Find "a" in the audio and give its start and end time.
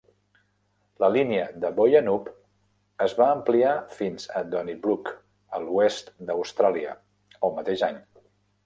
4.41-4.45, 5.59-5.63